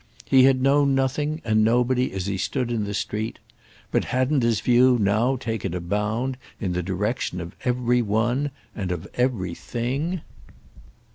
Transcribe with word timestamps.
He 0.25 0.45
had 0.45 0.63
known 0.63 0.95
nothing 0.95 1.43
and 1.45 1.63
nobody 1.63 2.11
as 2.11 2.25
he 2.25 2.35
stood 2.39 2.71
in 2.71 2.85
the 2.85 2.93
street; 2.95 3.37
but 3.91 4.05
hadn't 4.05 4.41
his 4.41 4.59
view 4.59 4.97
now 4.99 5.35
taken 5.35 5.75
a 5.75 5.79
bound 5.79 6.37
in 6.59 6.73
the 6.73 6.81
direction 6.81 7.39
of 7.39 7.55
every 7.65 8.01
one 8.01 8.49
and 8.75 8.91
of 8.91 9.07
every 9.13 9.53
thing? 9.53 10.21